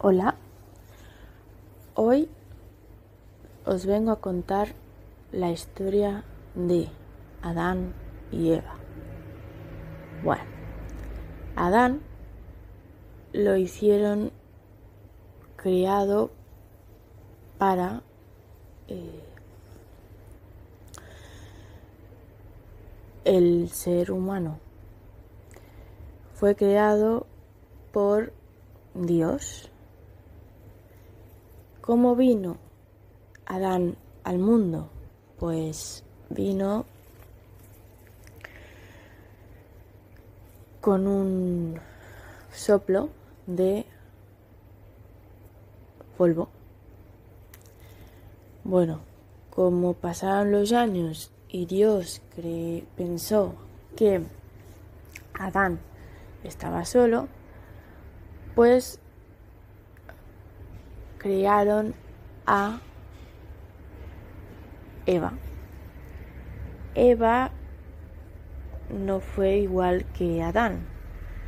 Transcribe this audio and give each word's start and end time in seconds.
Hola, 0.00 0.36
hoy 1.96 2.28
os 3.66 3.84
vengo 3.84 4.12
a 4.12 4.20
contar 4.20 4.68
la 5.32 5.50
historia 5.50 6.22
de 6.54 6.88
Adán 7.42 7.94
y 8.30 8.52
Eva. 8.52 8.76
Bueno, 10.22 10.44
Adán 11.56 12.00
lo 13.32 13.56
hicieron 13.56 14.30
criado 15.56 16.30
para 17.58 18.02
eh, 18.86 19.24
el 23.24 23.68
ser 23.70 24.12
humano. 24.12 24.60
Fue 26.34 26.54
creado 26.54 27.26
por 27.90 28.32
Dios 28.94 29.72
¿Cómo 31.88 32.16
vino 32.16 32.58
Adán 33.46 33.96
al 34.22 34.38
mundo? 34.38 34.90
Pues 35.38 36.04
vino 36.28 36.84
con 40.82 41.06
un 41.06 41.80
soplo 42.52 43.08
de 43.46 43.86
polvo. 46.18 46.50
Bueno, 48.64 49.00
como 49.48 49.94
pasaron 49.94 50.52
los 50.52 50.72
años 50.72 51.32
y 51.48 51.64
Dios 51.64 52.20
pensó 52.98 53.54
que 53.96 54.20
Adán 55.32 55.80
estaba 56.44 56.84
solo, 56.84 57.28
pues 58.54 59.00
crearon 61.18 61.94
a 62.46 62.80
Eva. 65.06 65.32
Eva 66.94 67.50
no 68.90 69.20
fue 69.20 69.58
igual 69.58 70.04
que 70.16 70.42
Adán. 70.42 70.80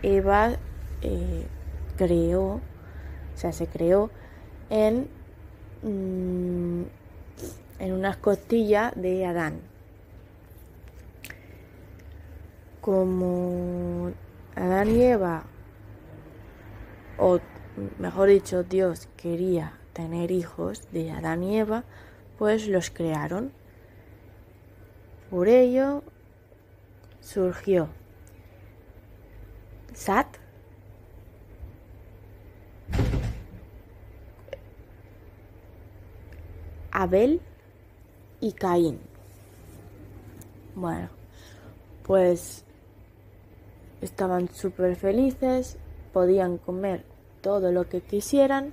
Eva 0.03 0.57
eh, 1.03 1.47
creó, 1.97 2.43
o 2.55 2.61
sea, 3.35 3.53
se 3.53 3.67
creó 3.67 4.11
en, 4.69 5.09
mm, 5.83 6.83
en 7.79 7.93
unas 7.93 8.17
costillas 8.17 8.93
de 8.97 9.27
Adán. 9.27 9.61
Como 12.81 14.13
Adán 14.57 14.89
y 14.91 15.03
Eva, 15.03 15.45
o 17.19 17.41
mejor 17.99 18.29
dicho, 18.29 18.63
Dios 18.63 19.09
quería 19.17 19.75
tener 19.93 20.31
hijos 20.31 20.83
de 20.93 21.11
Adán 21.11 21.43
y 21.43 21.59
Eva, 21.59 21.85
pues 22.39 22.69
los 22.69 22.91
crearon. 22.91 23.53
Por 25.31 25.49
ello 25.49 26.03
surgió 27.21 27.89
Sat, 29.95 30.27
Abel 36.91 37.41
y 38.41 38.53
Caín. 38.53 38.99
Bueno, 40.75 41.09
pues 42.05 42.65
estaban 44.01 44.49
súper 44.49 44.97
felices, 44.97 45.77
podían 46.13 46.59
comer 46.59 47.05
todo 47.41 47.73
lo 47.73 47.89
que 47.89 48.01
quisieran, 48.01 48.73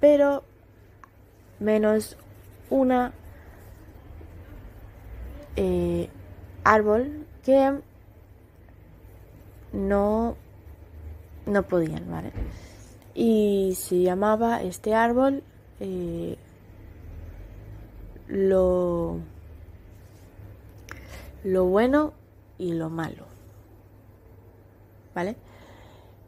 pero 0.00 0.44
menos 1.60 2.16
una 2.70 3.12
eh, 5.56 6.08
árbol 6.64 7.26
que 7.44 7.78
no, 9.72 10.36
no 11.46 11.62
podían, 11.64 12.10
¿vale? 12.10 12.32
Y 13.14 13.74
se 13.76 14.02
llamaba 14.02 14.62
este 14.62 14.94
árbol 14.94 15.42
eh, 15.80 16.36
lo, 18.28 19.20
lo 21.44 21.64
bueno 21.66 22.14
y 22.58 22.72
lo 22.72 22.90
malo, 22.90 23.26
¿vale? 25.14 25.36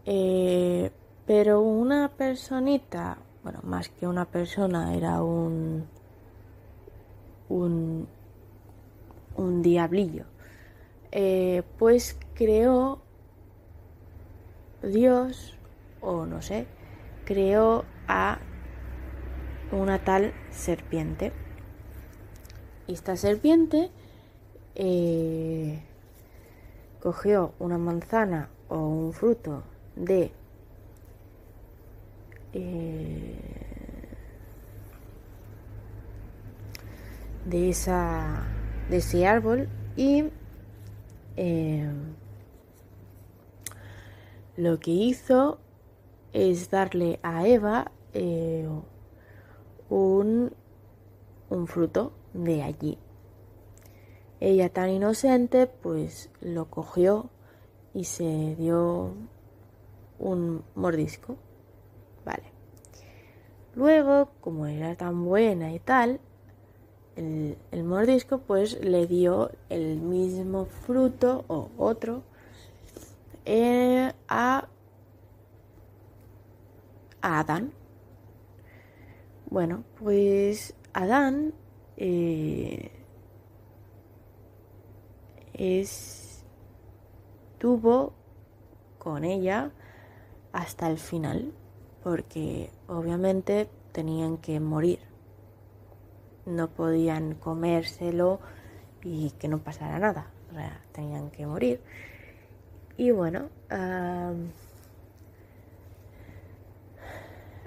Eh, 0.04 0.90
pero 1.26 1.60
una 1.60 2.08
personita, 2.08 3.18
bueno, 3.42 3.60
más 3.64 3.88
que 3.88 4.06
una 4.06 4.24
persona, 4.26 4.94
era 4.94 5.22
un, 5.22 5.86
un, 7.48 8.06
un 9.36 9.62
diablillo, 9.62 10.24
eh, 11.10 11.62
pues 11.78 12.18
creó 12.34 13.00
Dios, 14.82 15.56
o 16.00 16.26
no 16.26 16.42
sé, 16.42 16.66
creó 17.24 17.84
a 18.06 18.38
una 19.72 19.98
tal 19.98 20.32
serpiente. 20.50 21.32
Y 22.86 22.92
esta 22.92 23.16
serpiente 23.16 23.90
eh, 24.76 25.82
cogió 27.02 27.52
una 27.58 27.78
manzana 27.78 28.48
o 28.68 28.78
un 28.78 29.12
fruto 29.12 29.64
de 29.96 30.30
eh, 32.52 33.38
de, 37.44 37.68
esa, 37.68 38.44
de 38.90 38.98
ese 38.98 39.26
árbol 39.26 39.68
y 39.96 40.24
eh, 41.36 41.90
lo 44.56 44.80
que 44.80 44.90
hizo 44.90 45.58
es 46.32 46.70
darle 46.70 47.18
a 47.22 47.46
Eva 47.46 47.90
eh, 48.14 48.68
un, 49.88 50.52
un 51.50 51.66
fruto 51.66 52.12
de 52.32 52.62
allí. 52.62 52.98
Ella 54.40 54.68
tan 54.68 54.90
inocente 54.90 55.66
pues 55.66 56.30
lo 56.40 56.66
cogió 56.66 57.30
y 57.94 58.04
se 58.04 58.54
dio 58.56 59.14
un 60.18 60.62
mordisco. 60.74 61.36
Vale. 62.26 62.42
Luego, 63.76 64.30
como 64.40 64.66
era 64.66 64.96
tan 64.96 65.24
buena 65.24 65.72
y 65.72 65.78
tal, 65.78 66.20
el, 67.14 67.84
mordisco 67.84 68.38
pues 68.38 68.78
le 68.84 69.06
dio 69.06 69.52
el 69.70 70.00
mismo 70.00 70.66
fruto 70.66 71.44
o 71.48 71.70
otro 71.78 72.22
eh, 73.44 74.12
a, 74.28 74.68
Adán. 77.22 77.72
Bueno, 79.48 79.84
pues 79.98 80.74
Adán 80.92 81.54
eh, 81.96 82.90
estuvo 87.54 88.12
con 88.98 89.24
ella 89.24 89.70
hasta 90.52 90.90
el 90.90 90.98
final 90.98 91.52
porque 92.06 92.70
obviamente 92.86 93.68
tenían 93.90 94.36
que 94.36 94.60
morir. 94.60 95.00
No 96.44 96.68
podían 96.68 97.34
comérselo 97.34 98.38
y 99.02 99.32
que 99.32 99.48
no 99.48 99.58
pasara 99.58 99.98
nada. 99.98 100.30
O 100.52 100.54
sea, 100.54 100.80
tenían 100.92 101.32
que 101.32 101.46
morir. 101.46 101.80
Y 102.96 103.10
bueno, 103.10 103.48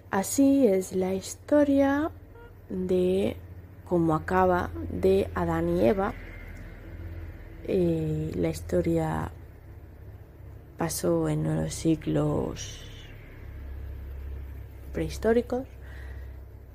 así 0.09 0.68
es 0.68 0.94
la 0.94 1.13
historia 1.13 2.09
de 2.69 3.35
cómo 3.83 4.15
acaba 4.15 4.69
de 4.89 5.30
Adán 5.35 5.68
y 5.68 5.85
Eva. 5.85 6.13
Eh, 7.68 8.31
la 8.35 8.47
historia 8.47 9.33
pasó 10.77 11.27
en 11.27 11.57
los 11.57 11.74
siglos 11.74 12.88
prehistóricos, 14.99 15.65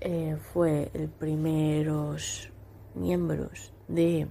eh, 0.01 0.39
fue 0.55 0.91
el 0.95 1.11
primeros 1.11 2.51
miembros 2.95 3.71
de 3.87 4.29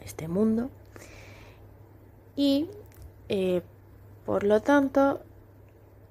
este 0.00 0.28
mundo 0.28 0.70
y 2.36 2.70
eh, 3.28 3.62
por 4.24 4.44
lo 4.44 4.60
tanto 4.60 5.20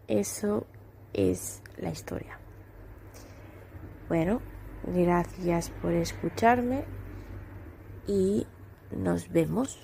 eso 0.09 0.67
es 1.13 1.63
la 1.77 1.89
historia. 1.89 2.37
Bueno, 4.09 4.41
gracias 4.85 5.69
por 5.81 5.93
escucharme 5.93 6.83
y 8.07 8.45
nos 8.91 9.29
vemos. 9.29 9.79